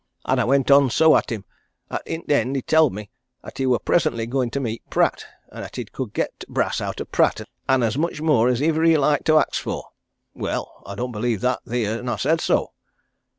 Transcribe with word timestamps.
An' 0.25 0.39
I 0.39 0.45
went 0.45 0.71
on 0.71 0.89
so 0.89 1.15
at 1.15 1.31
him, 1.31 1.45
'at 1.91 2.01
i' 2.07 2.17
t' 2.25 2.33
end 2.33 2.55
he 2.55 2.63
tell'd 2.63 2.91
me 2.91 3.11
'at 3.43 3.59
he 3.59 3.67
wor 3.67 3.77
presently 3.77 4.25
goin' 4.25 4.49
to 4.49 4.59
meet 4.59 4.81
Pratt, 4.89 5.23
and 5.51 5.63
'at 5.63 5.75
he 5.75 5.85
could 5.85 6.11
get 6.13 6.39
t' 6.39 6.47
brass 6.49 6.81
out 6.81 6.99
o' 6.99 7.05
Pratt 7.05 7.41
an' 7.69 7.83
as 7.83 7.99
much 7.99 8.19
more 8.19 8.47
as 8.47 8.61
iwer 8.63 8.81
he 8.83 8.97
liked 8.97 9.25
to 9.25 9.37
ax 9.37 9.59
for. 9.59 9.89
Well, 10.33 10.81
I 10.87 10.95
don't 10.95 11.11
believe 11.11 11.41
that 11.41 11.63
theer, 11.65 11.99
and 11.99 12.09
I 12.09 12.15
said 12.15 12.41
so. 12.41 12.71